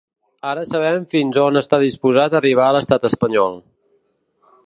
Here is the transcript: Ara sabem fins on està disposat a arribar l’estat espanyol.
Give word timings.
Ara 0.51 0.61
sabem 0.69 1.03
fins 1.11 1.37
on 1.41 1.59
està 1.61 1.79
disposat 1.83 2.35
a 2.37 2.41
arribar 2.41 2.71
l’estat 2.77 3.07
espanyol. 3.13 3.57